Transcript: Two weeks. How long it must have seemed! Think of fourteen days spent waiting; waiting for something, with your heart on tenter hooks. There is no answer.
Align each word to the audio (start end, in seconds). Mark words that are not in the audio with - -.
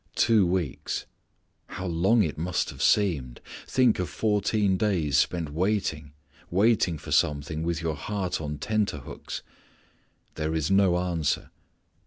Two 0.15 0.47
weeks. 0.47 1.05
How 1.67 1.85
long 1.85 2.23
it 2.23 2.35
must 2.35 2.71
have 2.71 2.81
seemed! 2.81 3.39
Think 3.67 3.99
of 3.99 4.09
fourteen 4.09 4.75
days 4.75 5.15
spent 5.15 5.51
waiting; 5.53 6.13
waiting 6.49 6.97
for 6.97 7.11
something, 7.11 7.61
with 7.61 7.83
your 7.83 7.95
heart 7.95 8.41
on 8.41 8.57
tenter 8.57 8.97
hooks. 9.05 9.43
There 10.33 10.55
is 10.55 10.71
no 10.71 10.97
answer. 10.97 11.51